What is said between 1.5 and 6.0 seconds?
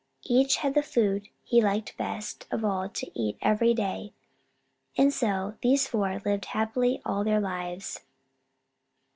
liked best of all to eat every day, and so these